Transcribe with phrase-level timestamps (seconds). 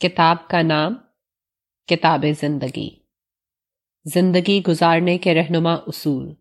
[0.00, 0.94] کتاب کا نام
[1.86, 2.90] کتاب زندگی۔
[4.04, 6.34] زندگی گزارنے کے رہنما اصول۔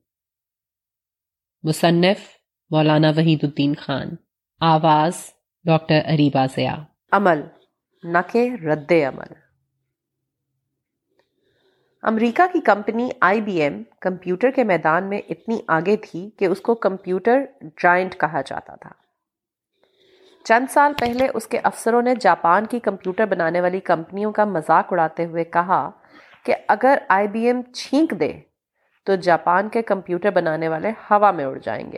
[1.64, 2.18] مصنف
[2.70, 4.10] مولانا وحید الدین خان۔
[4.60, 5.14] آواز
[5.64, 6.76] ڈاکٹر اریبا ضیا
[7.12, 7.42] عمل،
[8.04, 9.34] نہ کہ رد عمل۔
[12.02, 16.62] امریکہ کی company I B M computer کے میدان میں اتنی آگے تھی کہ اس
[16.62, 19.09] کو کمپیوٹر جائنٹ کہا جاتا تھا۔
[20.50, 24.94] چند سال پہلے اس کے افسروں نے جاپان کی کمپیوٹر بنانے والی کمپنیوں کا مذاق
[24.94, 25.90] اڑاتے ہوئے کہا
[26.46, 28.32] کہ اگر آئی بی ایم چھینک دے
[29.04, 31.98] تو جاپان کے کمپیوٹر بنانے والے ہوا میں اڑ جائیں گے۔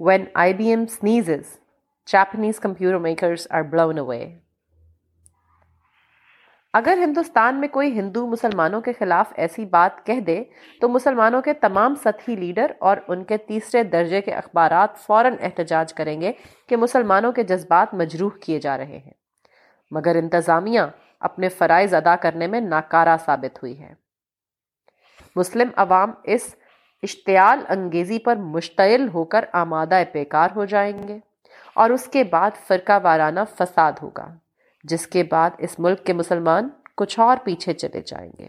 [0.00, 1.58] When I B M sneezes
[2.06, 4.26] Japanese computer makers are blown away
[6.74, 10.44] اگر ہندوستان میں کوئی ہندو مسلمانوں کے خلاف ایسی بات کہہ دے
[10.80, 15.94] تو مسلمانوں کے تمام سطحی لیڈر اور ان کے تیسرے درجے کے اخبارات فوراً احتجاج
[15.94, 16.32] کریں گے
[16.68, 19.12] کہ مسلمانوں کے جذبات مجروح کیے جا رہے ہیں۔
[19.90, 20.80] مگر انتظامیہ
[21.20, 23.94] اپنے فرائض ادا کرنے میں ناکارہ ثابت ہوئی ہے۔
[25.36, 26.54] مسلم عوام اس
[27.02, 31.18] اشتعال انگیزی پر مشتعل ہو کر آمادہ پیکار ہو جائیں گے
[31.74, 34.28] اور اس کے بعد فرقہ وارانہ فساد ہوگا۔
[34.84, 38.48] جس کے بعد اس ملک کے مسلمان کچھ اور پیچھے چلے جائیں گے۔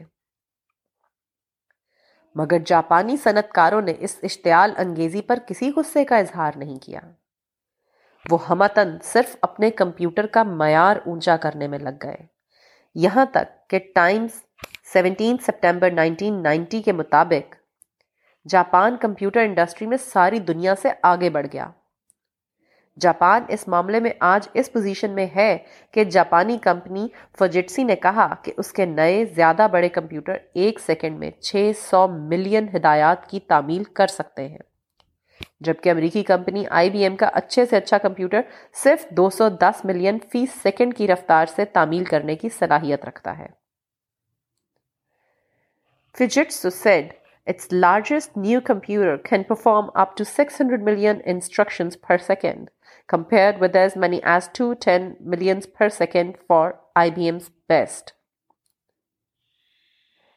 [2.35, 6.99] مگر جاپانی صنعت کاروں نے اس اشتعال انگیزی پر کسی غصے کا اظہار نہیں کیا۔
[8.29, 12.17] وہ ہمتن صرف اپنے کمپیوٹر کا معیار اونچا کرنے میں لگ گئے۔
[12.95, 14.29] یہاں تک کہ Times
[14.93, 17.55] seventeen September nineteen ninety کے مطابق
[18.49, 21.69] جاپان کمپیوٹر انڈسٹری میں ساری دنیا سے آگے بڑھ گیا۔
[22.99, 25.57] جاپان اس معاملے میں آج اس پوزیشن میں ہے
[25.91, 27.07] کہ جاپانی کمپنی
[27.39, 32.07] فوجٹسی نے کہا کہ اس کے نئے زیادہ بڑے کمپیوٹر ایک سیکنڈ میں چھ سو
[32.07, 34.59] ملین ہدایات کی تعمیل کر سکتے ہیں۔
[35.59, 38.41] جبکہ امریکی کمپنی آئی بی ایم کا اچھے سے اچھا کمپیوٹر
[38.73, 43.37] صرف دو سو دس ملین فی سیکنڈ کی رفتار سے تعمیل کرنے کی صلاحیت رکھتا
[43.37, 43.47] ہے۔
[46.17, 47.13] Fujitsu said,
[47.47, 52.65] its largest new computer can perform up to 600 million instructions per second.
[53.09, 56.63] Compared with as many as 210 millions per second for
[56.95, 58.13] IBM's best.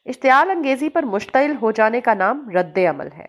[0.06, 3.26] اشتعال انگیزی پر مشتعل ہو جانے کا نام رد عمل ہے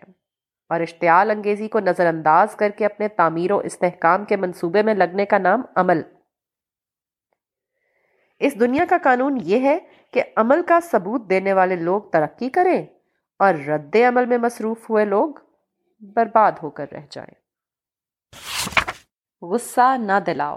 [0.70, 4.94] اور اشتعال انگیزی کو نظر انداز کر کے اپنے تعمیر و استحکام کے منصوبے میں
[4.94, 6.02] لگنے کا نام عمل
[8.40, 9.78] اس دنیا کا قانون یہ ہے
[10.12, 12.82] کہ عمل کا ثبوت دینے والے لوگ ترقی کریں
[13.40, 15.34] اور رد عمل میں مصروف ہوئے لوگ
[16.14, 17.32] برباد ہو کر رہ جائیں
[19.42, 20.56] غصہ نہ دلاؤ۔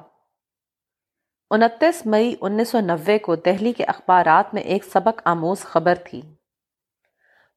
[1.52, 6.22] انتیس مئی انیس سو نوے کو دہلی کے اخبارات میں ایک سبق آموز خبر تھی۔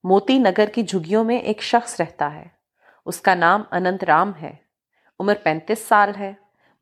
[0.04, 2.48] موتی نگر کی جھگیوں میں ایک شخص رہتا ہے۔
[3.06, 4.52] اس کا نام اننت رام ہے۔
[5.20, 6.32] عمر پینتیس سال ہے۔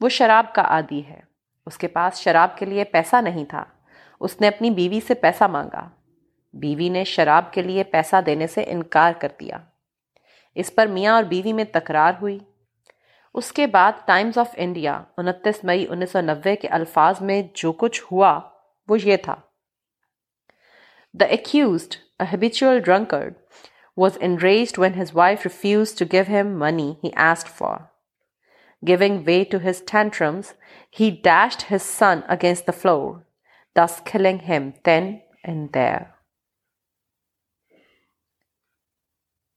[0.00, 1.20] وہ شراب کا عادی ہے۔
[1.66, 3.64] اس کے پاس شراب کے لیے پیسہ نہیں تھا۔
[4.20, 5.88] اس نے اپنی بیوی سے پیسہ مانگا۔
[6.52, 9.58] بیوی نے شراب کے لیے پیسہ دینے سے انکار کر دیا۔
[10.54, 12.38] اس پر میاں اور بیوی میں تکرار ہوئی۔
[13.34, 17.72] اس کے بعد ٹائمز آف انڈیا انتیس مئی انیس سو نوے کے الفاظ میں جو
[17.72, 18.38] کچھ ہوا،
[18.88, 19.34] وہ یہ تھا۔
[21.14, 21.94] The accused
[22.32, 23.34] habitual drunkard
[23.96, 27.78] was enraged when his wife refuse to give him money he used for
[28.82, 30.52] giving way to his tantrums
[31.00, 33.20] he dashed his son against the floor
[33.76, 36.00] thus killing him then and there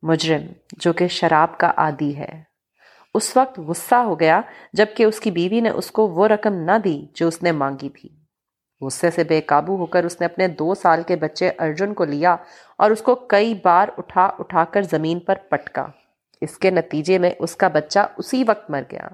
[0.03, 2.46] مجرم، جو کہ شراب کا عادی ہے۔
[3.17, 4.41] اس وقت غصہ ہو گیا
[4.73, 7.89] جبکہ اس کی بیوی نے اس کو وہ رقم نہ دی جو اس نے مانگی
[7.89, 8.09] تھی۔
[8.81, 12.05] غصے سے بے قابو ہو کر اس نے اپنے دو سال کے بچے ارجن کو
[12.05, 12.35] لیا
[12.77, 15.85] اور اس کو کئی بار اٹھا اٹھا کر زمین پر پٹکا۔
[16.41, 19.07] اس کے نتیجے میں اس کا بچہ اسی وقت مر گیا۔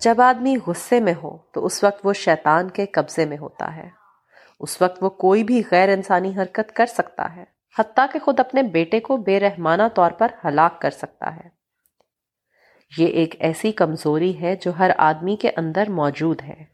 [0.00, 3.88] جب آدمی غصے میں ہو تو اس وقت وہ شیطان کے قبضے میں ہوتا ہے۔
[4.60, 8.62] اس وقت وہ کوئی بھی غیر انسانی حرکت کر سکتا ہے۔ حتیٰ کہ خود اپنے
[8.62, 11.58] بیٹے کو بے رحمانہ طور پر ہلاک کر سکتا ہے۔
[12.98, 16.64] یہ ایک ایسی کمزوری ہے جو ہر آدمی کے اندر موجود ہے۔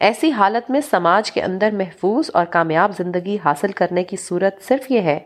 [0.00, 4.90] ایسی حالت میں سماج کے اندر محفوظ اور کامیاب زندگی حاصل کرنے کی صورت صرف
[4.90, 5.20] یہ ہے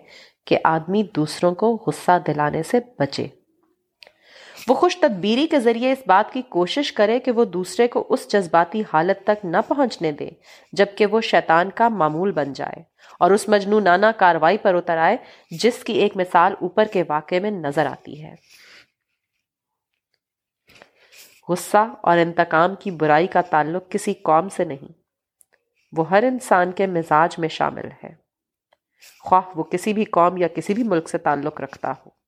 [0.46, 3.26] کہ آدمی دوسروں کو غصہ دلانے سے بچے۔
[4.68, 8.28] وہ خوش تدبیری کے ذریعے اس بات کی کوشش کرے کہ وہ دوسرے کو اس
[8.28, 10.30] جذباتی حالت تک نہ پہنچنے دے،
[10.72, 15.16] جبکہ وہ شیطان کا معمول بن جائے۔ اور اس مجنونانہ کاروائی پر اتر آئے،
[15.50, 18.34] جس کی ایک مثال اوپر کے واقعے میں نظر آتی ہے۔
[21.48, 24.92] غصہ اور انتقام کی برائی کا تعلق کسی قوم سے نہیں،
[25.92, 28.14] وہ ہر انسان کے مزاج میں شامل ہے۔
[29.20, 32.23] خواہ وہ کسی بھی قوم یا کسی بھی ملک سے تعلق رکھتا ہو۔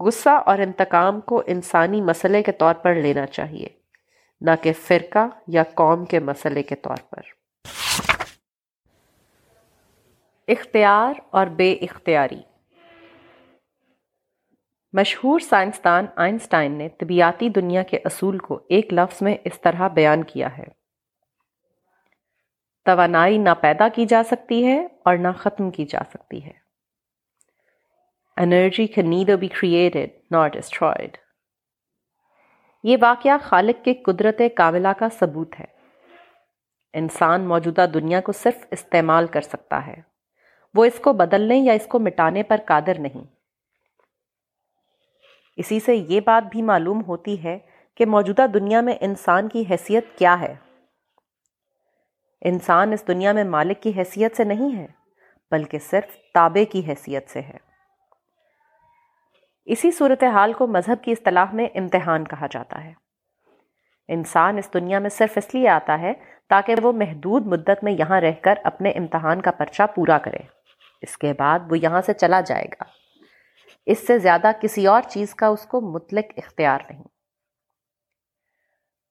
[0.00, 3.66] غصہ اور انتقام کو انسانی مسئلے کے طور پر لینا چاہیے،
[4.40, 7.20] نہ کہ فرقہ یا قوم کے مسئلے کے طور پر۔
[10.48, 12.40] اختیار اور بے اختیاری۔
[14.92, 20.24] مشہور سائنسدان آئنسٹائن نے طبیعتی دنیا کے اصول کو ایک لفظ میں اس طرح بیان
[20.24, 20.64] کیا ہے۔
[22.84, 26.67] توانائی نہ پیدا کی جا سکتی ہے اور نہ ختم کی جا سکتی ہے۔
[28.38, 31.10] Energy can neither be created nor destroyed.
[32.84, 35.64] یہ واقعہ خالق کے قدرت کاملہ کا ثبوت ہے۔
[36.92, 40.00] انسان موجودہ دنیا کو صرف استعمال کر سکتا ہے۔
[40.74, 43.24] وہ اس کو بدلنے یا اس کو مٹانے پر قادر نہیں۔
[45.56, 47.58] اسی سے یہ بات بھی معلوم ہوتی ہے
[47.94, 50.54] کہ موجودہ دنیا میں انسان کی حیثیت کیا ہے۔
[52.40, 54.86] انسان اس دنیا میں مالک کی حیثیت سے نہیں ہے،
[55.50, 57.67] بلکہ صرف تابع کی حیثیت سے ہے۔
[59.68, 62.92] اسی صورتحال کو مذہب کی اصطلاح میں امتحان کہا جاتا ہے۔
[64.08, 66.12] انسان اس دنیا میں صرف اس لیے آتا ہے
[66.48, 70.38] تاکہ وہ محدود مدت میں یہاں رہ کر اپنے امتحان کا پرچہ پورا کرے۔
[71.02, 72.82] اس کے بعد وہ یہاں سے چلا جائے گا۔
[73.86, 77.04] اس سے زیادہ کسی اور چیز کا اس کو مطلق اختیار نہیں۔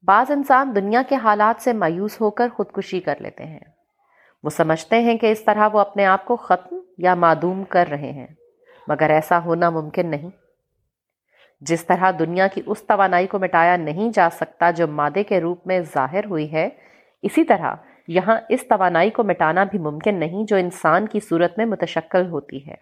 [0.03, 3.59] بعض انسان دنیا کے حالات سے مایوس ہو کر خودکشی کر لیتے ہیں۔
[4.43, 8.11] وہ سمجھتے ہیں کہ اس طرح وہ اپنے آپ کو ختم یا معدوم کر رہے
[8.11, 8.27] ہیں۔
[8.87, 10.46] مگر ایسا ہونا ممکن نہیں۔
[11.61, 15.67] جس طرح دنیا کی اس توانائی کو مٹایا نہیں جا سکتا جو مادے کے روپ
[15.67, 16.69] میں ظاہر ہوئی ہے،
[17.21, 17.75] اسی طرح
[18.07, 22.67] یہاں اس توانائی کو مٹانا بھی ممکن نہیں جو انسان کی صورت میں متشکل ہوتی
[22.67, 22.75] ہے۔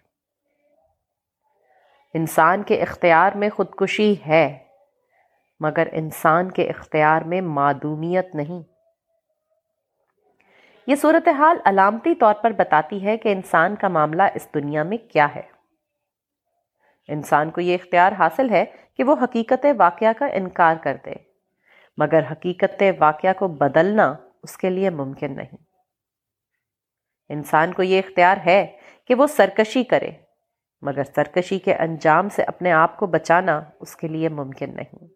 [2.14, 4.58] انسان کے اختیار میں خودکشی ہے،
[5.60, 8.62] مگر انسان کے اختیار میں معدومیت نہیں۔
[10.86, 15.26] یہ صورتحال علامتی طور پر بتاتی ہے کہ انسان کا معاملہ اس دنیا میں کیا
[15.34, 15.55] ہے۔
[17.08, 18.64] انسان کو یہ اختیار حاصل ہے
[18.96, 21.12] کہ وہ حقیقت واقعہ کا انکار کر دے۔
[21.96, 25.56] مگر حقیقت واقعہ کو بدلنا اس کے لیے ممکن نہیں۔
[27.28, 30.10] انسان کو یہ اختیار ہے کہ وہ سرکشی کرے،
[30.82, 35.06] مگر سرکشی کے انجام سے اپنے آپ کو بچانا اس کے لیے ممکن نہیں۔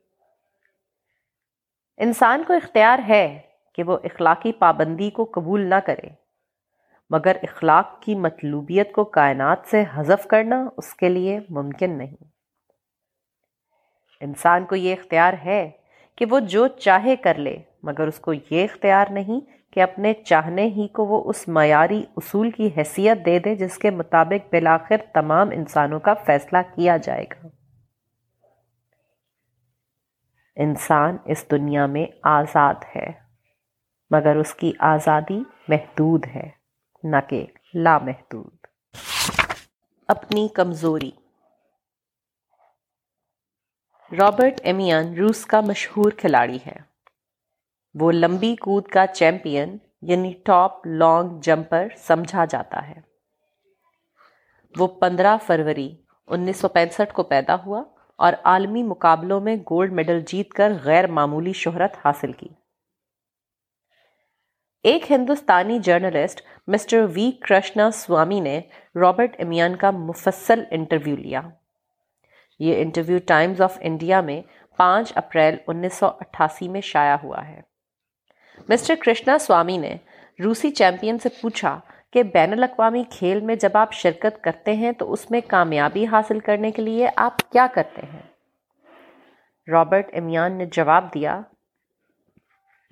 [1.97, 3.41] انسان کو اختیار ہے
[3.75, 6.20] کہ وہ اخلاقی پابندی کو قبول نہ کرے۔
[7.11, 12.25] مگر اخلاق کی مطلوبیت کو کائنات سے حذف کرنا اس کے لیے ممکن نہیں۔
[14.21, 15.71] انسان کو یہ اختیار ہے
[16.17, 19.41] کہ وہ جو چاہے کر لے، مگر اس کو یہ اختیار نہیں
[19.73, 23.91] کہ اپنے چاہنے ہی کو وہ اس معیاری اصول کی حیثیت دے دے جس کے
[23.91, 27.49] مطابق بلاخر تمام انسانوں کا فیصلہ کیا جائے گا۔
[30.57, 33.11] انسان اس دنیا میں آزاد ہے،
[34.11, 36.60] مگر اس کی آزادی محدود ہے۔
[37.05, 38.57] نہ کہ لامحدود۔
[40.09, 41.11] اپنی کمزوری۔
[44.21, 46.77] رابرٹ ایمیان روس کا مشہور کھلاڑی ہے
[47.95, 53.01] وہ لمبی کود کا چیمپئن یعنی ٹاپ لانگ جمپر سمجھا جاتا ہے۔
[54.79, 55.97] وہ پندرہ فروری
[56.27, 57.83] انیس سو پینسٹھ کو پیدا ہوا
[58.17, 62.49] اور عالمی مقابلوں میں گولڈ میڈل جیت کر غیر معمولی شہرت حاصل کی۔
[64.83, 68.61] ایک ہندوستانی journalist mister V Krishna Swami نے
[68.95, 71.41] رابرٹ امیان کا مفصل انٹرویو لیا۔
[72.59, 74.43] یہ انٹرویو ٹائمز آف انڈیا میں
[74.77, 77.61] پانچ اپریل انیس سو اٹھاسی میں شائع ہوا ہے۔
[78.69, 79.97] مسٹر کرشنا سوامی نے
[80.45, 81.81] روسی چیمپئن سے پوچھا
[82.13, 86.39] کہ بین الاقوامی کھیل میں جب آپ شرکت کرتے ہیں تو اس میں کامیابی حاصل
[86.39, 88.23] کرنے کے لیے آپ کیا کرتے ہیں؟
[89.71, 91.41] رابرٹ امیان نے جواب دیا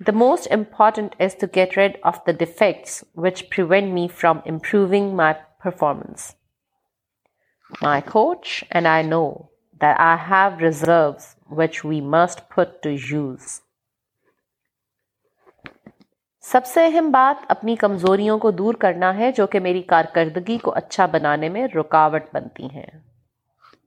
[0.07, 5.15] the most important is to get rid of the defects which prevent me from improving
[5.15, 6.35] my performance
[7.81, 9.31] my coach and I know
[9.81, 13.61] that I have reserves which we must put to use
[16.41, 20.73] سب سے اہم بات اپنی کمزوریوں کو دور کرنا ہے جو کہ میری کارکردگی کو
[20.75, 22.85] اچھا بنانے میں رکاوٹ بنتی ہیں۔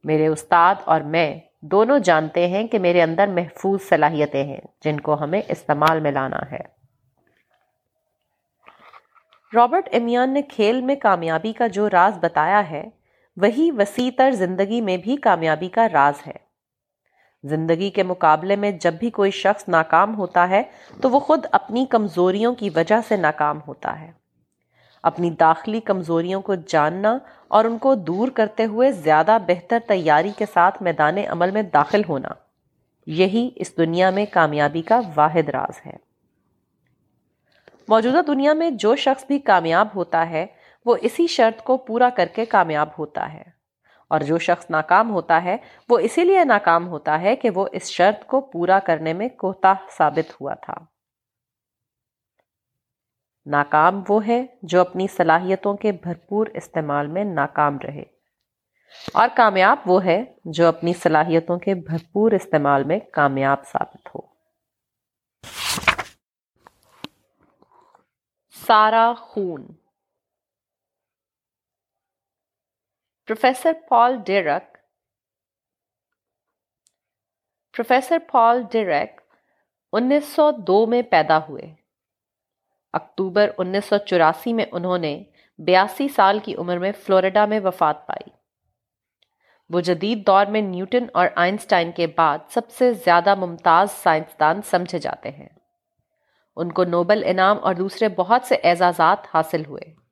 [0.04, 5.23] میرے استاد اور میں دونوں جانتے ہیں کہ میرے اندر محفوظ صلاحیتیں ہیں جن کو
[5.23, 6.83] ہمیں استعمال میں لانا ہے۔
[9.54, 12.85] رابرٹ امیان نے کھیل میں کامیابی کا جو راز بتایا ہے،
[13.37, 16.52] وہی وسیع تر زندگی میں بھی کامیابی کا راز ہے۔
[17.45, 20.62] زندگی کے مقابلے میں جب بھی کوئی شخص ناکام ہوتا ہے،
[21.00, 24.22] تو وہ خود اپنی کمزوریوں کی وجہ سے ناکام ہوتا ہے۔
[25.02, 27.18] اپنی داخلی کمزوریوں کو جاننا
[27.49, 32.02] اور ان کو دور کرتے ہوئے زیادہ بہتر تیاری کے ساتھ میدان عمل میں داخل
[32.09, 32.28] ہونا۔
[33.06, 36.12] یہی اس دنیا میں کامیابی کا واحد راز ہے۔
[37.88, 40.47] موجودہ دنیا میں جو شخص بھی کامیاب ہوتا ہے،
[40.85, 43.42] وہ اسی شرط کو پورا کر کے کامیاب ہوتا ہے۔
[44.09, 45.56] اور جو شخص ناکام ہوتا ہے،
[45.88, 49.75] وہ اسی لیے ناکام ہوتا ہے کہ وہ اس شرط کو پورا کرنے میں کوتا
[49.99, 50.75] ثابت ہوا تھا۔
[53.46, 58.02] ناکام وہ ہے جو اپنی صلاحیتوں کے بھرپور استعمال میں ناکام رہے۔
[59.14, 64.20] اور کامیاب وہ ہے جو اپنی صلاحیتوں کے بھرپور استعمال میں کامیاب ثابت ہو۔
[68.66, 69.66] سارا خون۔
[73.26, 74.78] Professor Paul Dirac.
[77.72, 79.20] Professor Paul Dirac
[79.92, 81.81] انیس سو دو میں پیدا ہوئے۔
[82.92, 85.25] اکتوبر انیس سو چوراسی میں انہوں نے
[85.58, 88.30] بیاسی سال کی عمر میں فلوریڈا میں وفات پائی۔
[89.68, 94.99] وہ جدید دور میں نیوٹن اور آئنسٹائن کے بعد سب سے زیادہ ممتاز سائنسدان سمجھے
[94.99, 95.49] جاتے ہیں۔
[96.56, 100.02] ان کو نوبل انعام اور دوسرے بہت سے اعزازات حاصل ہوئے۔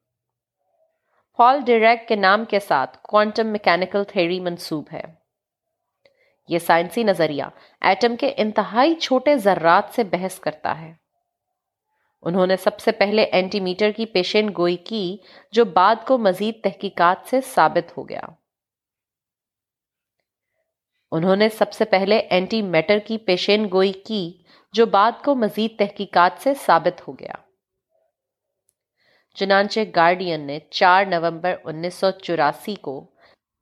[1.37, 5.03] پال ڈیریک کے نام کے ساتھ کوانٹم میکینیکل تھیری منسوب ہے۔
[6.49, 7.45] یہ سائنسی نظریہ
[7.81, 11.00] ایٹم کے انتہائی چھوٹے ذرات سے بحث کرتا ہے۔
[12.23, 15.17] انہوں نے سب سے پہلے اینٹی میٹر کی پیشین گوئی کی،
[15.53, 18.21] جو بعد کو مزید تحقیقات سے ثابت ہو گیا۔
[21.13, 25.79] انہوں نے سب سے پہلے اینٹی میٹر کی پیشین گوئی کی، جو بعد کو مزید
[25.79, 27.33] تحقیقات سے ثابت ہو گیا۔
[29.35, 33.11] چنانچہ گارڈین نے چار نومبر انیس سو چوراسی کو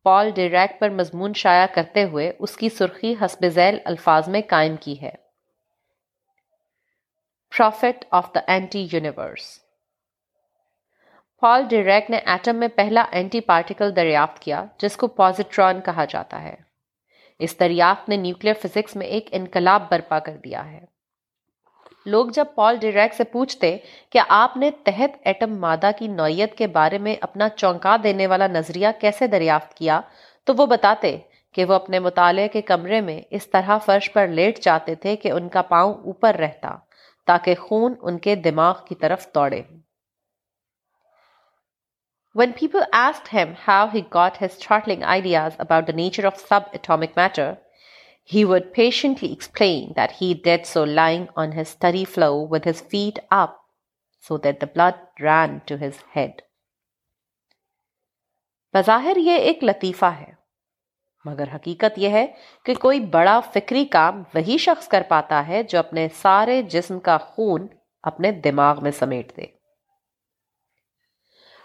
[0.04, 4.76] پال ڈیریک پر مضمون شائع کرتے ہوئے اس کی سرخی حسب ذیل الفاظ میں قائم
[4.80, 5.27] کی ہے۔
[7.56, 9.58] Prophet of the anti universe
[11.40, 16.42] Paul Dirac نے ایٹم میں پہلا اینٹی پارٹیکل دریافت کیا، جس کو پازیٹران کہا جاتا
[16.42, 16.54] ہے۔
[17.38, 20.80] اس دریافت نے نیوکلیر فزکس میں ایک انقلاب برپا کر دیا ہے۔
[22.06, 23.76] لوگ جب پال ڈیریک سے پوچھتے
[24.10, 28.46] کہ آپ نے تحت ایٹم مادہ کی نوعیت کے بارے میں اپنا چونکا دینے والا
[28.46, 30.00] نظریہ کیسے دریافت کیا،
[30.44, 31.18] تو وہ بتاتے
[31.52, 35.30] کہ وہ اپنے مطالعے کے کمرے میں اس طرح فرش پر لیٹ جاتے تھے کہ
[35.30, 36.76] ان کا پاؤں اوپر رہتا۔
[37.36, 39.62] کہ خون ان کے دماغ کی طرف دوڑے۔
[42.34, 46.40] When people ask him how he got his startling ideas about the nature of
[46.72, 47.52] subatomic matter
[48.34, 51.76] he would patiently explain that he gets lying on his
[52.50, 53.56] with his feed up
[54.28, 56.42] so that the blood ran to his head
[58.74, 60.37] بظاہر یہ ایک لطیفہ ہے۔
[61.28, 62.26] مگر حقیقت یہ ہے
[62.64, 67.18] کہ کوئی بڑا فکری کام وہی شخص کر پاتا ہے جو اپنے سارے جسم کا
[67.18, 67.66] خون
[68.02, 69.44] اپنے دماغ میں سمیٹ دے۔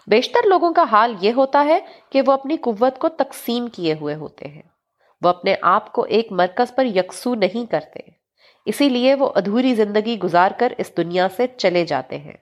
[0.06, 1.80] بیشتر لوگوں کا حال یہ ہوتا ہے
[2.10, 4.62] کہ وہ اپنی قوت کو تقسیم کیے ہوئے ہوتے ہیں۔
[5.22, 8.00] وہ اپنے آپ کو ایک مرکز پر یکسو نہیں کرتے۔
[8.66, 12.36] اسی لیے وہ ادھوری زندگی گزار کر اس دنیا سے چلے جاتے ہیں۔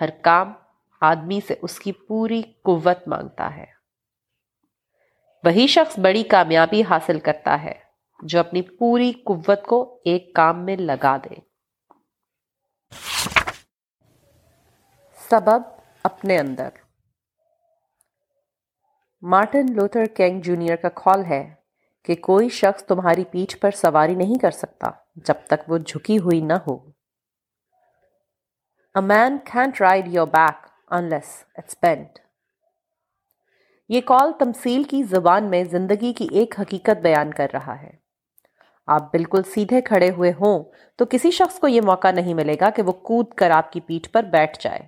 [0.00, 0.52] ہر کام
[1.00, 3.83] آدمی سے اس کی پوری قوت مانگتا ہے۔
[5.44, 7.72] وہی شخص بڑی کامیابی حاصل کرتا ہے
[8.22, 11.34] جو اپنی پوری قوت کو ایک کام میں لگا دے۔
[15.30, 15.62] سبب
[16.02, 16.68] اپنے اندر۔
[19.22, 21.54] مارٹن لوتھر کینگ جونیئر کا کال ہے
[22.04, 26.40] کہ کوئی شخص تمہاری پیٹھ پر سواری نہیں کر سکتا جب تک وہ جھکی ہوئی
[26.40, 26.94] نہ ہو۔
[28.98, 30.58] A man can't ride your back
[30.92, 32.23] unless it's bent.
[33.88, 38.04] یہ کال تمثیل کی زبان میں زندگی کی ایک حقیقت بیان کر رہا ہے۔
[38.86, 40.64] آپ بالکل سیدھے کھڑے ہوئے ہوں
[40.96, 43.80] تو کسی شخص کو یہ موقع نہیں ملے گا کہ وہ کود کر آپ کی
[43.80, 44.80] پیٹھ پر بیٹھ جائے۔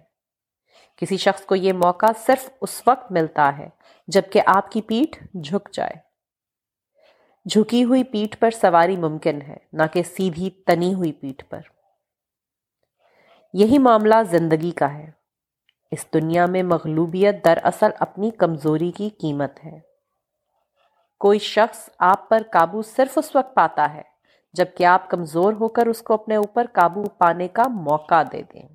[0.96, 3.68] کسی شخص کو یہ موقع صرف اس وقت ملتا ہے
[4.08, 6.06] جبکہ آپ کی پیٹھ جھک جائے۔
[7.48, 11.60] جھکی ہوئی پیٹھ پر سواری ممکن ہے، نہ کہ سیدھی تنی ہوئی پیٹھ پر۔
[13.52, 15.15] یہی معاملہ زندگی کا ہے۔
[15.90, 19.80] اس دنیا میں مغلوبیت دراصل اپنی کمزوری کی قیمت ہے۔
[21.20, 24.02] کوئی شخص آپ پر قابو صرف اس وقت پاتا ہے
[24.52, 28.68] جبکہ آپ کمزور ہو کر اس کو اپنے اوپر قابو پانے کا موقع دے دیں۔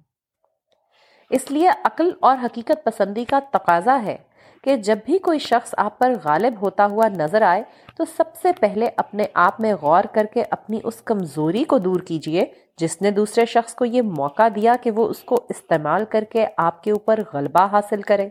[1.29, 4.17] اس لیے عقل اور حقیقت پسندی کا تقاضا ہے
[4.63, 7.63] کہ جب بھی کوئی شخص آپ پر غالب ہوتا ہوا نظر آئے،
[7.97, 11.99] تو سب سے پہلے اپنے آپ میں غور کر کے اپنی اس کمزوری کو دور
[11.99, 12.45] کیجیے،
[12.77, 16.45] جس نے دوسرے شخص کو یہ موقع دیا کہ وہ اس کو استعمال کر کے
[16.57, 18.29] آپ کے اوپر غلبہ حاصل کرے۔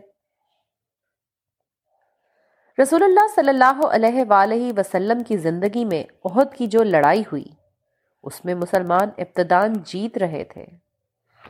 [2.77, 7.45] رسول اللہ صلی اللہ علیہ وآلہ وسلم کی زندگی میں عہد کی جو لڑائی ہوئی،
[8.23, 10.65] اس میں مسلمان ابتدان جیت رہے تھے،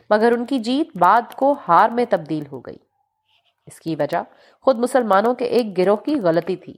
[0.09, 2.77] مگر ان کی جیت بعد کو ہار میں تبدیل ہو گئی۔
[3.65, 4.23] اس کی وجہ
[4.61, 6.73] خود مسلمانوں کے ایک گروہ کی غلطی تھی۔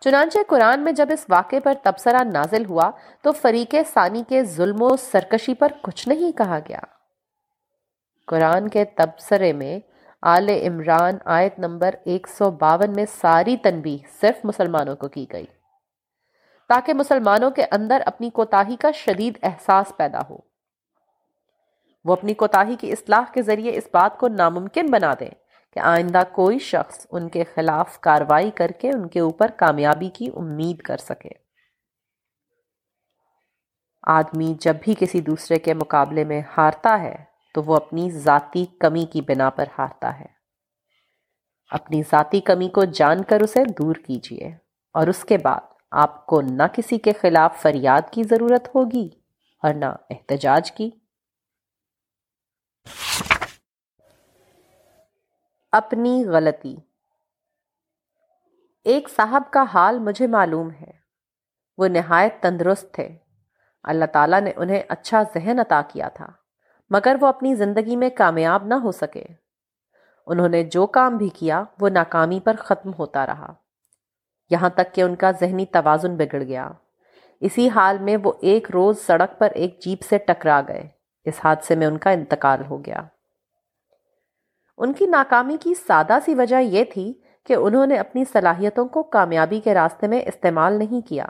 [0.00, 2.90] چنانچہ قرآن میں جب اس واقعے پر تبصرہ نازل ہوا
[3.22, 6.80] تو فریق ثانی کے ظلم و سرکشی پر کچھ نہیں کہا گیا۔
[8.28, 9.78] قرآن کے تبصرے میں
[10.22, 15.46] آل عمران آیت نمبر ایک سو باون میں ساری تنبیہ صرف مسلمانوں کو کی گئی،
[16.68, 20.38] تاکہ مسلمانوں کے اندر اپنی کوتاہی کا شدید احساس پیدا ہو۔
[22.04, 25.30] وہ اپنی کوتاہی کی اصلاح کے ذریعے اس بات کو ناممکن بنا دیں۔
[25.74, 30.28] کہ آئندہ کوئی شخص ان کے خلاف کاروائی کر کے ان کے اوپر کامیابی کی
[30.36, 31.28] امید کر سکے۔
[34.02, 39.04] آدمی جب بھی کسی دوسرے کے مقابلے میں ہارتا ہے تو وہ اپنی ذاتی کمی
[39.04, 40.26] کی بنا پر ہارتا ہے۔
[41.70, 44.48] اپنی ذاتی کمی کو جان کر اسے دور کیجیے
[44.92, 49.08] اور اس کے بعد آپ کو نہ کسی کے خلاف فریاد کی ضرورت ہوگی
[49.62, 50.90] اور نہ احتجاج کی۔
[55.74, 56.76] اپنی غلطی۔
[58.84, 60.90] ایک صاحب کا حال مجھے معلوم ہے۔
[61.78, 63.08] وہ نہایت تندرست تھے۔
[63.82, 66.26] اللہ تعالیٰ نے انہیں اچھا ذہن عطا کیا تھا،
[66.90, 69.24] مگر وہ اپنی زندگی میں کامیاب نہ ہو سکے۔
[70.26, 73.52] انہوں نے جو کام بھی کیا، وہ ناکامی پر ختم ہوتا رہا۔
[74.50, 76.70] یہاں تک کہ ان کا ذہنی توازن بگڑ گیا۔
[77.40, 80.88] اسی حال میں وہ ایک روز سڑک پر ایک جیپ سے ٹکرا گئے۔
[81.24, 83.00] اس حادثے میں ان کا انتقال ہو گیا۔
[84.78, 87.14] ان کی ناکامی کی سادہ سی وجہ یہ تھی
[87.46, 91.26] کہ انہوں نے اپنی صلاحیتوں کو کامیابی کے راستے میں استعمال نہیں کیا۔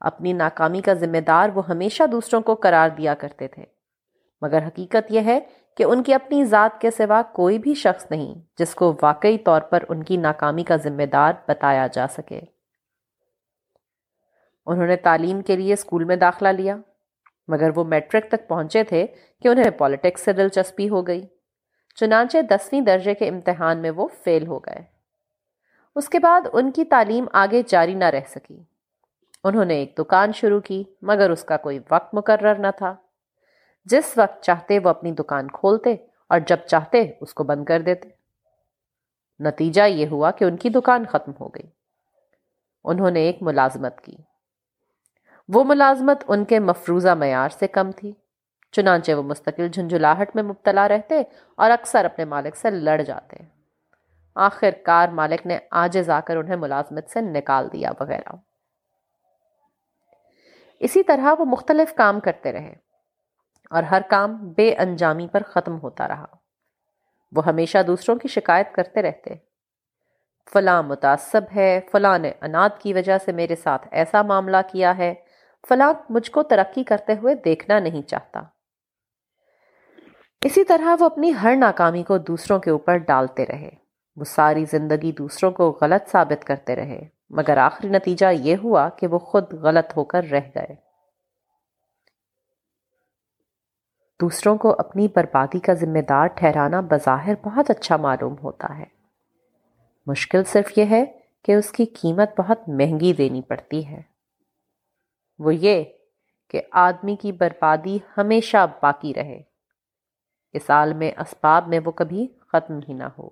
[0.00, 3.64] اپنی ناکامی کا ذمہ دار وہ ہمیشہ دوسروں کو قرار دیا کرتے تھے۔
[4.42, 5.40] مگر حقیقت یہ ہے
[5.76, 9.60] کہ ان کی اپنی ذات کے سوا کوئی بھی شخص نہیں جس کو واقعی طور
[9.60, 12.40] پر ان کی ناکامی کا ذمہ دار بتایا جا سکے۔
[14.66, 16.76] انہوں نے تعلیم کے لیے اسکول میں داخلہ لیا،
[17.48, 19.06] مگر وہ میٹرک تک پہنچے تھے
[19.42, 21.26] کہ انہیں پالیٹکس سے دلچسپی ہو گئی۔
[22.00, 24.82] چنانچہ دسویں درجے کے امتحان میں وہ فیل ہو گئے۔
[25.96, 28.62] اس کے بعد ان کی تعلیم آگے جاری نہ رہ سکی۔
[29.44, 32.94] انہوں نے ایک دکان شروع کی، مگر اس کا کوئی وقت مقرر نہ تھا۔
[33.84, 35.96] جس وقت چاہتے وہ اپنی دکان کھولتے
[36.28, 38.08] اور جب چاہتے اس کو بند کر دیتے۔
[39.40, 41.70] نتیجہ یہ ہوا کہ ان کی دکان ختم ہو گئی۔
[42.84, 44.16] انہوں نے ایک ملازمت کی۔
[45.48, 48.12] وہ ملازمت ان کے مفروضہ معیار سے کم تھی۔
[48.72, 51.22] چنانچہ وہ مستقل جھنجھلاہٹ میں مبتلا رہتے
[51.56, 53.36] اور اکثر اپنے مالک سے لڑ جاتے۔
[54.34, 58.32] آخر کار مالک نے آجز آ کر انہیں ملازمت سے نکال دیا وغیرہ۔
[60.80, 62.74] اسی طرح وہ مختلف کام کرتے رہے
[63.70, 66.26] اور ہر کام بے انجامی پر ختم ہوتا رہا۔
[67.32, 69.34] وہ ہمیشہ دوسروں کی شکایت کرتے رہتے۔
[70.52, 75.14] فلاں متعصب ہے، فلاں نے اناد کی وجہ سے میرے ساتھ ایسا معاملہ کیا ہے،
[75.68, 78.42] فلاں مجھ کو ترقی کرتے ہوئے دیکھنا نہیں چاہتا۔
[80.44, 83.70] اسی طرح وہ اپنی ہر ناکامی کو دوسروں کے اوپر ڈالتے رہے۔
[84.16, 89.06] وہ ساری زندگی دوسروں کو غلط ثابت کرتے رہے، مگر آخری نتیجہ یہ ہوا کہ
[89.06, 90.74] وہ خود غلط ہو کر رہ گئے۔
[94.20, 98.84] دوسروں کو اپنی بربادی کا ذمہ دار ٹھہرانا بظاہر بہت اچھا معلوم ہوتا ہے۔
[100.06, 101.04] مشکل صرف یہ ہے
[101.44, 104.02] کہ اس کی قیمت بہت مہنگی دینی پڑتی ہے۔
[105.38, 105.84] وہ یہ
[106.50, 109.42] کہ آدمی کی بربادی ہمیشہ باقی رہے۔
[110.58, 113.30] اس عالم اسباب میں وہ کبھی ختم ہی نہ ہو۔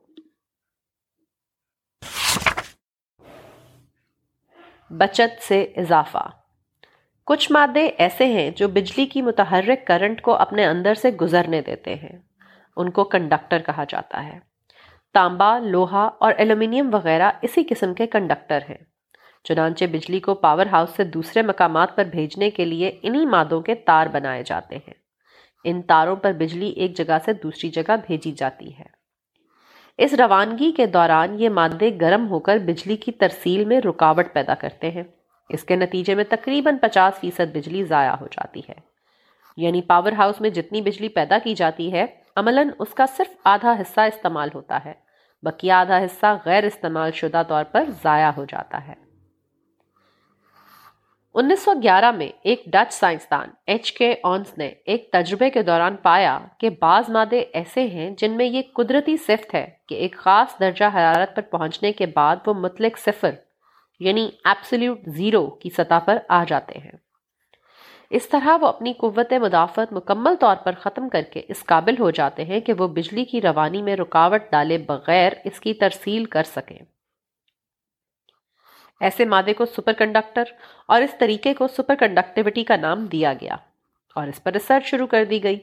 [4.90, 6.30] بچت سے اضافہ۔
[7.24, 11.94] کچھ مادے ایسے ہیں جو بجلی کی متحرک کرنٹ کو اپنے اندر سے گزرنے دیتے
[11.94, 12.18] ہیں۔
[12.76, 14.38] ان کو کنڈکٹر کہا جاتا ہے۔
[15.14, 18.84] تانبا، لوہا اور ایلومینیم وغیرہ اسی قسم کے کنڈکٹر ہیں۔
[19.44, 23.74] چنانچہ بجلی کو پاور ہاؤس سے دوسرے مقامات پر بھیجنے کے لیے انہی مادوں کے
[23.74, 25.05] تار بنائے جاتے ہیں۔
[25.68, 28.84] ان تاروں پر بجلی ایک جگہ سے دوسری جگہ بھیجی جاتی ہے۔
[29.98, 34.54] اس روانگی کے دوران یہ مادے گرم ہو کر بجلی کی ترسیل میں رکاوٹ پیدا
[34.54, 35.02] کرتے ہیں۔
[35.48, 38.74] اس کے نتیجے میں تقریباً پچاس فیصد بجلی ضائع ہو جاتی ہے۔
[39.56, 43.72] یعنی پاور ہاؤس میں جتنی بجلی پیدا کی جاتی ہے، عملاً اس کا صرف آدھا
[43.80, 44.92] حصہ استعمال ہوتا ہے
[45.42, 49.05] بقیہ آدھا حصہ غیر استعمال شدہ طور پر ضائع ہو جاتا ہے۔
[51.38, 55.96] انیس سو گیارہ میں ایک ڈچ سائنسدان ایچ کے آنس نے ایک تجربے کے دوران
[55.96, 60.60] پایا کہ بعض مادے ایسے ہیں جن میں یہ قدرتی صفت ہے کہ ایک خاص
[60.60, 63.30] درجہ حرارت پر پہنچنے کے بعد وہ مطلق صفر
[64.00, 66.92] یعنی ایپسلیوٹ زیرو کی سطح پر آ جاتے ہیں۔
[68.10, 72.10] اس طرح وہ اپنی قوت مدافعت مکمل طور پر ختم کر کے اس قابل ہو
[72.10, 76.42] جاتے ہیں کہ وہ بجلی کی روانی میں رکاوٹ ڈالے بغیر اس کی ترسیل کر
[76.42, 76.95] سکیں۔
[79.00, 80.42] ایسے مادے کو سپر کنڈکٹر
[80.88, 83.56] اور اس طریقے کو سپر کنڈکٹیوٹی کا نام دیا گیا
[84.16, 85.58] اور اس پر ریسرچ شروع کر دی گئی۔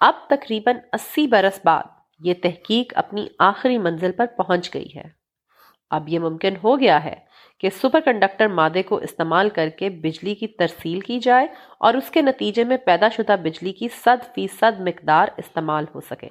[0.00, 1.82] اب تقریباً اسی برس بعد
[2.20, 5.02] یہ تحقیق اپنی آخری منزل پر پہنچ گئی ہے۔
[5.90, 7.14] اب یہ ممکن ہو گیا ہے
[7.58, 11.46] کہ سپر کنڈکٹر مادے کو استعمال کر کے بجلی کی ترسیل کی جائے
[11.78, 16.28] اور اس کے نتیجے میں پیدا شدہ بجلی کی صد فیصد مقدار استعمال ہو سکے۔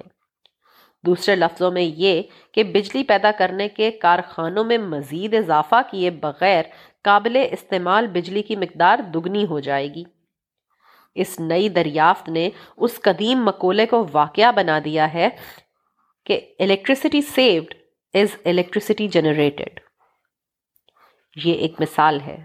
[1.06, 6.62] دوسرے لفظوں میں یہ کہ بجلی پیدا کرنے کے کارخانوں میں مزید اضافہ کیے بغیر
[7.02, 10.04] قابل استعمال بجلی کی مقدار دگنی ہو جائے گی۔
[11.14, 15.28] اس نئی دریافت نے اس قدیم مقولے کو واقعہ بنا دیا ہے
[16.26, 17.74] کہ electricity saved
[18.14, 19.80] is electricity generated
[21.36, 22.44] یہ ایک مثال ہے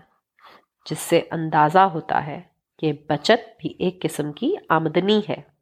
[0.89, 2.41] جس سے اندازہ ہوتا ہے
[2.79, 5.54] کہ بچت بھی ایک قسم کی آمدنی ہے۔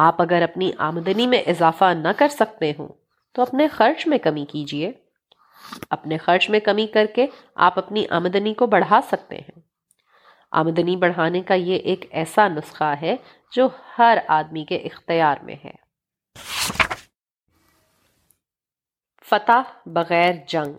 [0.00, 2.88] آپ اگر اپنی آمدنی میں اضافہ نہ کر سکتے ہوں،
[3.32, 4.92] تو اپنے خرچ میں کمی کیجیے۔
[5.90, 9.60] اپنے خرچ میں کمی کر کے آپ اپنی آمدنی کو بڑھا سکتے ہیں۔
[10.50, 13.16] آمدنی بڑھانے کا یہ ایک ایسا نسخہ ہے
[13.52, 15.70] جو ہر آدمی کے اختیار میں ہے۔
[19.22, 20.72] فتح بغیر جنگ۔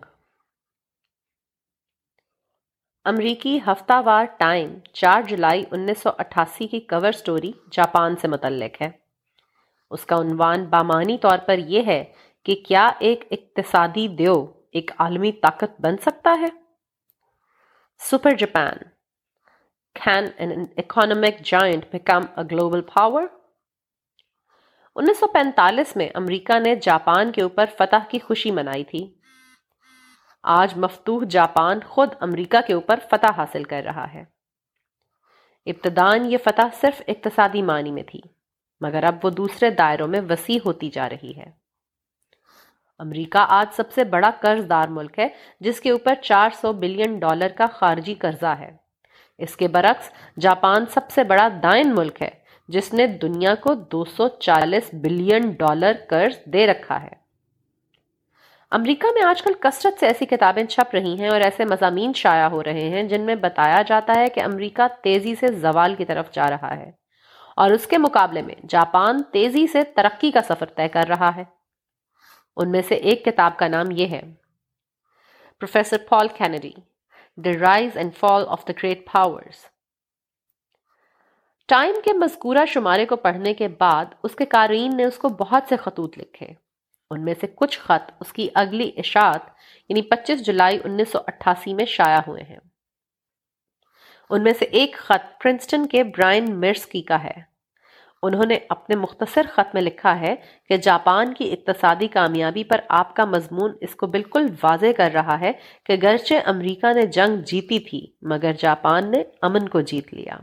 [3.04, 8.82] امریکی ہفتہ وار ٹائم، چار جولائی انیس سو اٹھاسی کی کور سٹوری جاپان سے متعلق
[8.82, 9.09] ہے۔
[9.90, 12.04] اس کا عنوان بامانی طور پر یہ ہے
[12.44, 16.46] کہ کیا ایک اقتصادی دیو ایک عالمی طاقت بن سکتا ہے؟
[17.98, 18.76] Super Japan
[19.94, 23.22] can an economic giant become a global power
[24.96, 29.14] انیس سو پینتالیس میں امریکہ نے جاپان کے اوپر فتح کی خوشی منائی تھی۔
[30.42, 34.24] آج مفتوح جاپان خود امریکہ کے اوپر فتح حاصل کر رہا ہے۔
[35.66, 38.20] ابتدان یہ فتح صرف اقتصادی معنی میں تھی۔
[38.80, 41.50] مگر اب وہ دوسرے دائروں میں وسیع ہوتی جا رہی ہے۔
[42.98, 45.28] امریکہ آج سب سے بڑا قرض دار ملک ہے،
[45.60, 48.76] جس کے اوپر چار سو بلین ڈالر کا خارجی قرضہ ہے۔
[49.38, 52.30] اس کے برعکس، جاپان سب سے بڑا دائن ملک ہے،
[52.68, 57.20] جس نے دنیا کو دو سو چالیس بلین ڈالر قرض دے رکھا ہے۔
[58.70, 62.48] امریکہ میں آج کل کثرت سے ایسی کتابیں چھپ رہی ہیں اور ایسے مضامین شائع
[62.48, 66.30] ہو رہے ہیں جن میں بتایا جاتا ہے کہ امریکہ تیزی سے زوال کی طرف
[66.32, 66.99] جا رہا ہے۔
[67.60, 71.44] اور اس کے مقابلے میں جاپان تیزی سے ترقی کا سفر طے کر رہا ہے۔
[72.56, 74.22] ان میں سے ایک کتاب کا نام یہ ہے،
[75.58, 76.72] professor Paul Kennedy
[77.36, 79.64] the rise and fall of the great powers
[81.68, 85.62] Time کے مذکورہ شمارے کو پڑھنے کے بعد اس کے قارئین نے اس کو بہت
[85.68, 86.46] سے خطوط لکھے۔
[87.10, 89.42] ان میں سے کچھ خط اس کی اگلی اشاعت
[89.88, 92.58] یعنی پچیس جولائی انیس سو اٹھاسی میں شائع ہوئے ہیں۔
[94.30, 97.49] ان میں سے ایک خط پرنسٹن کے برائن مرسکی کا ہے۔
[98.22, 100.34] انہوں نے اپنے مختصر خط میں لکھا ہے
[100.68, 105.40] کہ جاپان کی اقتصادی کامیابی پر آپ کا مضمون اس کو بالکل واضح کر رہا
[105.40, 105.52] ہے
[105.84, 110.36] کہ گرچہ امریکہ نے جنگ جیتی تھی، مگر جاپان نے امن کو جیت لیا۔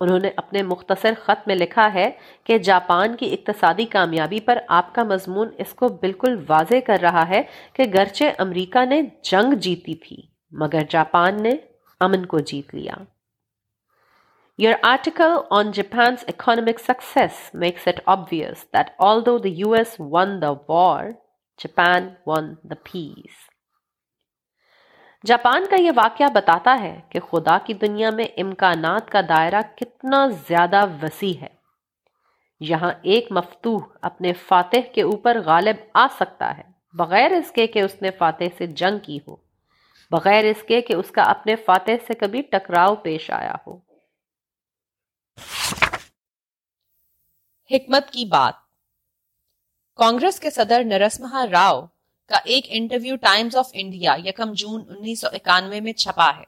[0.00, 2.10] انہوں نے اپنے مختصر خط میں لکھا ہے
[2.44, 7.28] کہ جاپان کی اقتصادی کامیابی پر آپ کا مضمون اس کو بالکل واضح کر رہا
[7.28, 7.42] ہے
[7.72, 10.16] کہ گرچہ امریکہ نے جنگ جیتی تھی،
[10.52, 11.52] مگر جاپان نے
[12.00, 12.94] امن کو جیت لیا۔
[14.58, 20.52] Your article on Japan's economic success makes it obvious that although the US won the
[20.52, 21.16] war,
[21.58, 23.40] Japan won the peace.
[25.24, 30.26] Japan کا یہ واقعہ بتاتا ہے کہ خدا کی دنیا میں امکانات کا دائرہ کتنا
[30.48, 31.48] زیادہ وسیع ہے
[32.60, 36.62] یہاں ایک مفتوح اپنے فاتح کے اوپر غالب آ سکتا ہے
[36.94, 39.36] بغیر اس کے کہ اس نے فاتح سے جنگ کی ہو
[40.10, 43.76] بغیر اس کے کہ اس کا اپنے فاتح سے کبھی ٹکراؤ پیش آیا ہو
[47.70, 48.54] حکمت کی بات۔
[49.96, 51.86] کانگریس کے صدر نرسمہا راؤ
[52.26, 56.44] کا ایک انٹرویو ٹائمز آف انڈیا، یکم جون انیس سو اکانوے میں چھپا ہے۔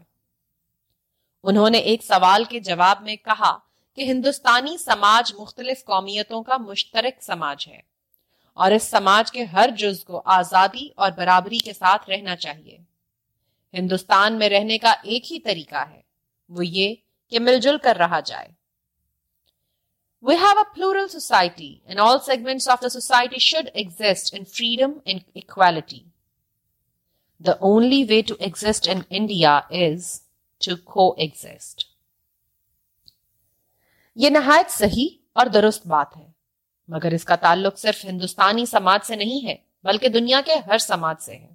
[1.42, 3.58] انہوں نے ایک سوال کے جواب میں کہا
[3.94, 7.80] کہ ہندوستانی سماج مختلف قومیتوں کا مشترک سماج ہے
[8.54, 12.78] اور اس سماج کے ہر جز کو آزادی اور برابری کے ساتھ رہنا چاہیے۔
[13.74, 16.00] ہندوستان میں رہنے کا ایک ہی طریقہ ہے،
[16.48, 16.94] وہ یہ
[17.28, 18.55] کہ مل جل کر رہا جائے۔
[20.22, 25.02] We have a plural society, and all segments of the society should exist in freedom
[25.06, 26.06] and equality.
[27.40, 30.22] The only way to exist in India is
[30.60, 31.84] to coexist.
[34.16, 36.26] یہ نہایت صحیح اور درست بات ہے
[36.88, 41.22] مگر اس کا تعلق صرف ہندوستانی سماج سے نہیں ہے بلکہ دنیا کے ہر سماج
[41.22, 41.54] سے ہے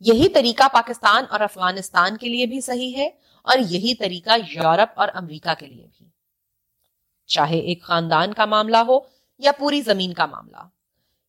[0.00, 3.06] یہی طریقہ پاکستان اور افغانستان کے لیے بھی صحیح ہے
[3.46, 6.01] اور یہی طریقہ یورپ اور امریکہ کے لیے بھی
[7.26, 8.98] چاہے ایک خاندان کا معاملہ ہو
[9.38, 10.68] یا پوری زمین کا معاملہ۔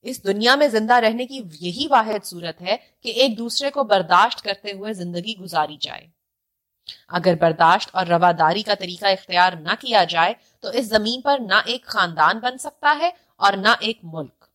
[0.01, 4.41] اس دنیا میں زندہ رہنے کی یہی واحد صورت ہے کہ ایک دوسرے کو برداشت
[4.41, 6.07] کرتے ہوئے زندگی گزاری جائے۔
[7.07, 11.61] اگر برداشت اور رواداری کا طریقہ اختیار نہ کیا جائے تو اس زمین پر نہ
[11.65, 14.45] ایک خاندان بن سکتا ہے اور نہ ایک ملک۔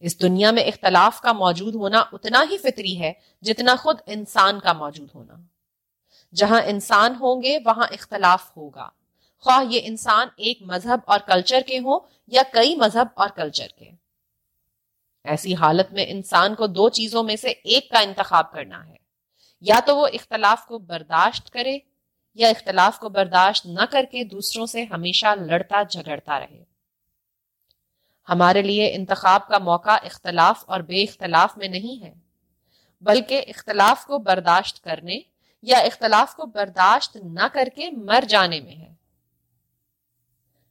[0.00, 4.72] اس دنیا میں اختلاف کا موجود ہونا اتنا ہی فطری ہے جتنا خود انسان کا
[4.72, 5.34] موجود ہونا۔
[6.34, 8.88] جہاں انسان ہوں گے، وہاں اختلاف ہوگا۔
[9.38, 13.90] خواہ یہ انسان ایک مذہب اور کلچر کے ہوں یا کئی مذہب اور کلچر کے۔
[15.24, 18.96] ایسی حالت میں انسان کو دو چیزوں میں سے ایک کا انتخاب کرنا ہے۔
[19.60, 21.78] یا تو وہ اختلاف کو برداشت کرے
[22.34, 26.64] یا اختلاف کو برداشت نہ کر کے دوسروں سے ہمیشہ لڑتا جھگڑتا رہے۔
[28.28, 32.14] ہمارے لیے انتخاب کا موقع اختلاف اور بے اختلاف میں نہیں ہے۔
[33.00, 35.20] بلکہ اختلاف کو برداشت کرنے
[35.62, 38.97] یا اختلاف کو برداشت نہ کر کے مر جانے میں ہے۔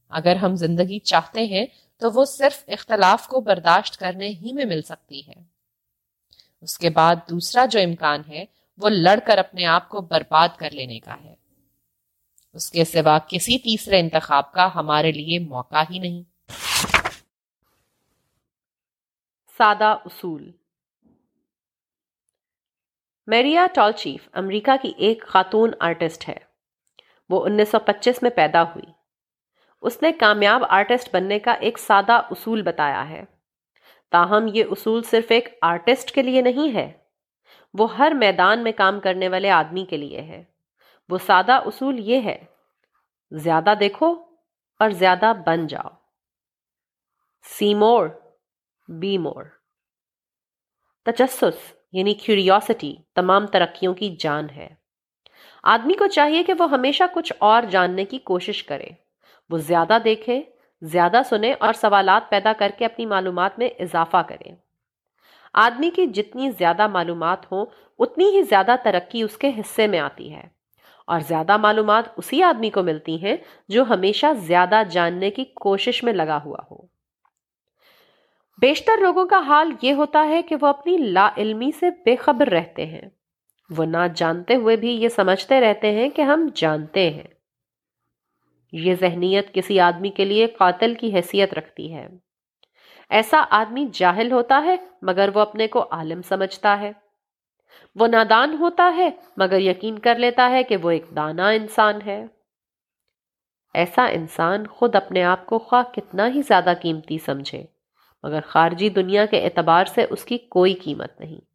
[0.09, 1.65] اگر ہم زندگی چاہتے ہیں
[1.97, 5.57] تو وہ صرف اختلاف کو برداشت کرنے ہی میں مل سکتی ہے۔
[6.61, 8.45] اس کے بعد دوسرا جو امکان ہے
[8.77, 11.35] وہ لڑ کر اپنے آپ کو برباد کر لینے کا ہے۔
[12.53, 16.23] اس کے سوا کسی تیسرے انتخاب کا ہمارے لیے موقع ہی نہیں۔
[19.57, 20.51] سادہ اصول۔
[23.27, 26.37] میریا ٹال چیف امریکہ کی ایک خاتون آرٹسٹ ہے۔
[27.29, 28.96] وہ انیس سو پچیس میں پیدا ہوئی۔
[29.81, 33.23] اس نے کامیاب آرٹسٹ بننے کا ایک سادہ اصول بتایا ہے۔
[34.11, 36.91] تاہم، یہ اصول صرف ایک آرٹسٹ کے لیے نہیں ہے،
[37.73, 40.43] وہ ہر میدان میں کام کرنے والے آدمی کے لیے ہے۔
[41.09, 42.45] وہ سادہ اصول یہ ہے،
[43.31, 44.15] زیادہ دیکھو
[44.79, 45.89] اور زیادہ بن جاؤ۔
[47.43, 48.07] See more,
[48.87, 49.43] be more.
[51.05, 54.75] تجسس یعنی کیوریوسٹی، تمام ترقیوں کی جان ہے۔
[55.63, 58.87] آدمی کو چاہیے کہ وہ ہمیشہ کچھ اور جاننے کی کوشش کرے۔
[59.49, 60.41] وہ زیادہ دیکھے،
[60.81, 64.67] زیادہ سنے اور سوالات پیدا کر کے اپنی معلومات میں اضافہ کرے
[65.53, 67.65] آدمی کی جتنی زیادہ معلومات ہوں،
[67.99, 70.57] اتنی ہی زیادہ ترقی اس کے حصے میں آتی ہے۔
[71.07, 73.37] اور زیادہ معلومات اسی آدمی کو ملتی ہیں
[73.69, 76.77] جو ہمیشہ زیادہ جاننے کی کوشش میں لگا ہوا ہو۔
[78.57, 82.47] بیشتر لوگوں کا حال یہ ہوتا ہے کہ وہ اپنی لا علمی سے بے خبر
[82.47, 83.01] رہتے ہیں۔
[83.77, 87.36] وہ نہ جانتے ہوئے بھی یہ سمجھتے رہتے ہیں کہ ہم جانتے ہیں۔
[88.71, 92.07] یہ ذہنیت کسی آدمی کے لیے قاتل کی حیثیت رکھتی ہے۔
[93.09, 96.91] ایسا آدمی جاہل ہوتا ہے مگر وہ اپنے کو عالم سمجھتا ہے۔
[97.95, 102.25] وہ نادان ہوتا ہے مگر یقین کر لیتا ہے کہ وہ ایک دانا انسان ہے۔
[103.73, 107.65] ایسا انسان خود اپنے آپ کو خواہ کتنا ہی زیادہ قیمتی سمجھے،
[108.23, 111.46] مگر خارجی دنیا کے اعتبار سے اس کی کوئی قیمت نہیں۔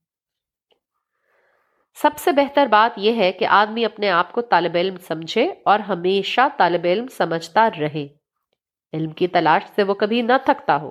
[1.95, 5.79] سب سے بہتر بات یہ ہے کہ آدمی اپنے آپ کو طالب علم سمجھے اور
[5.79, 8.09] ہمیشہ طالب علم سمجھتا رہے۔
[8.93, 10.91] علم کی تلاش سے وہ کبھی نہ تھکتا ہو۔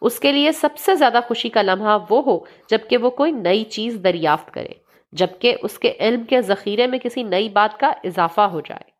[0.00, 3.64] اس کے لیے سب سے زیادہ خوشی کا لمحہ وہ ہو جبکہ وہ کوئی نئی
[3.64, 4.68] چیز دریافت کرے،
[5.12, 8.90] جبکہ اس کے علم کے ذخیرے میں کسی نئی بات کا اضافہ ہو جائے۔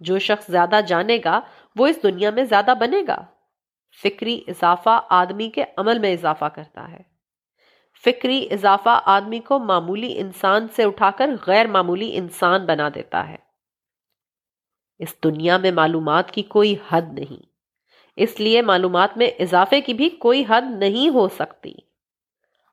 [0.00, 1.40] جو شخص زیادہ جانے گا،
[1.76, 3.24] وہ اس دنیا میں زیادہ بنے گا۔
[4.02, 7.09] فکری اضافہ آدمی کے عمل میں اضافہ کرتا ہے۔
[8.04, 13.36] فکری اضافہ آدمی کو معمولی انسان سے اٹھا کر غیر معمولی انسان بنا دیتا ہے۔
[14.98, 17.42] اس دنیا میں معلومات کی کوئی حد نہیں۔
[18.16, 21.72] اس لیے معلومات میں اضافے کی بھی کوئی حد نہیں ہو سکتی۔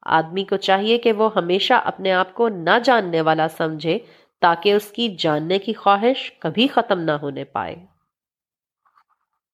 [0.05, 3.99] آدمی کو چاہیے کہ وہ ہمیشہ اپنے آپ کو نہ جاننے والا سمجھے
[4.41, 7.75] تاکہ اس کی جاننے کی خواہش کبھی ختم نہ ہونے پائے۔